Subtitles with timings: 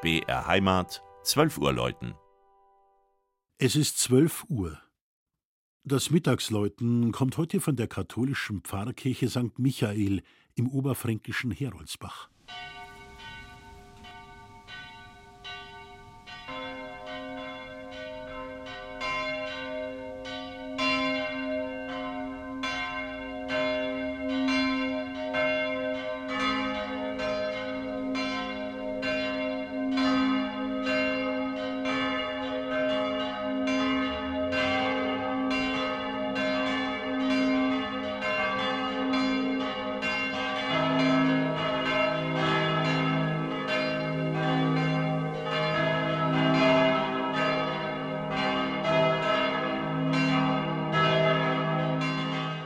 [0.00, 2.14] BR Heimat, 12 Uhr läuten.
[3.58, 4.80] Es ist 12 Uhr.
[5.82, 9.58] Das Mittagsläuten kommt heute von der katholischen Pfarrkirche St.
[9.58, 10.22] Michael
[10.54, 12.30] im oberfränkischen Heroldsbach.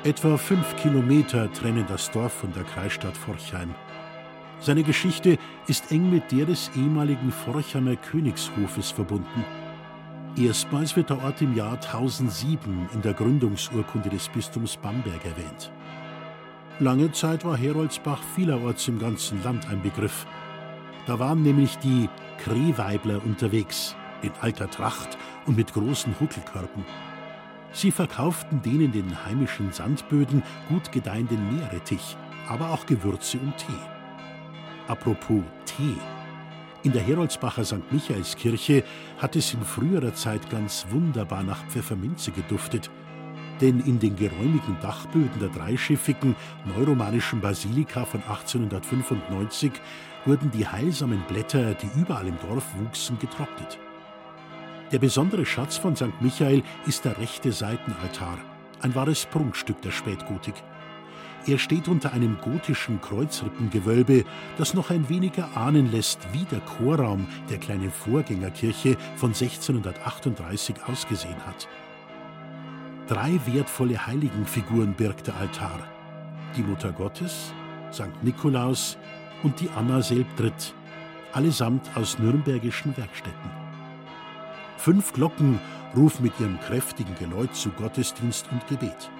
[0.04, 3.72] Etwa fünf Kilometer trennen das Dorf von der Kreisstadt Forchheim.
[4.58, 9.44] Seine Geschichte ist eng mit der des ehemaligen Forchheimer Königshofes verbunden.
[10.36, 15.70] Erstmals wird der Ort im Jahr 1007 in der Gründungsurkunde des Bistums Bamberg erwähnt.
[16.80, 20.26] Lange Zeit war Heroldsbach vielerorts im ganzen Land ein Begriff.
[21.06, 26.84] Da waren nämlich die Krehweibler unterwegs, in alter Tracht und mit großen Huckelkörben.
[27.72, 32.16] Sie verkauften den in den heimischen Sandböden gut gedeihenden Meerrettich,
[32.48, 33.72] aber auch Gewürze und Tee.
[34.88, 35.96] Apropos Tee.
[36.82, 37.92] In der Heroldsbacher St.
[37.92, 38.82] Michaelskirche
[39.18, 42.90] hat es in früherer Zeit ganz wunderbar nach Pfefferminze geduftet.
[43.60, 46.34] Denn in den geräumigen Dachböden der dreischiffigen
[46.76, 49.70] neuromanischen Basilika von 1895
[50.26, 53.78] wurden die heilsamen Blätter, die überall im Dorf wuchsen, getrocknet.
[54.92, 56.20] Der besondere Schatz von St.
[56.20, 58.36] Michael ist der rechte Seitenaltar,
[58.82, 60.54] ein wahres Prunkstück der Spätgotik.
[61.46, 64.24] Er steht unter einem gotischen Kreuzrippengewölbe,
[64.58, 71.46] das noch ein wenig erahnen lässt, wie der Chorraum der kleinen Vorgängerkirche von 1638 ausgesehen
[71.46, 71.68] hat.
[73.08, 75.80] Drei wertvolle Heiligenfiguren birgt der Altar.
[76.54, 77.54] Die Mutter Gottes,
[77.92, 78.22] St.
[78.22, 78.98] Nikolaus
[79.42, 80.74] und die Anna Selbdritt,
[81.32, 83.61] allesamt aus nürnbergischen Werkstätten.
[84.82, 85.60] Fünf Glocken
[85.96, 89.12] rufen mit ihrem kräftigen Geläut zu Gottesdienst und Gebet.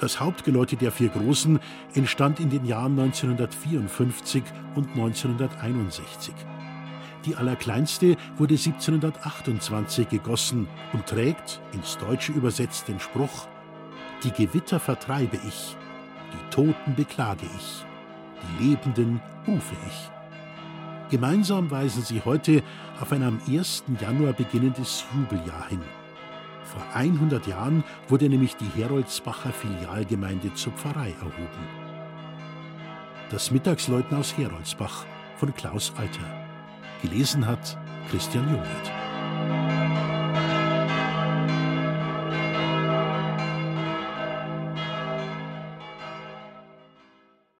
[0.00, 1.58] Das Hauptgeläute der vier Großen
[1.94, 4.42] entstand in den Jahren 1954
[4.74, 6.34] und 1961.
[7.24, 13.48] Die allerkleinste wurde 1728 gegossen und trägt, ins Deutsche übersetzt, den Spruch:
[14.24, 15.74] Die Gewitter vertreibe ich,
[16.34, 17.86] die Toten beklage ich,
[18.42, 20.21] die Lebenden rufe ich.
[21.12, 22.62] Gemeinsam weisen sie heute
[22.98, 23.84] auf ein am 1.
[24.00, 25.82] Januar beginnendes Jubeljahr hin.
[26.64, 31.68] Vor 100 Jahren wurde nämlich die Heroldsbacher Filialgemeinde zur Pfarrei erhoben.
[33.30, 35.04] Das Mittagsläuten aus Heroldsbach
[35.36, 36.46] von Klaus Alter.
[37.02, 37.76] Gelesen hat
[38.10, 40.11] Christian Jungwirth.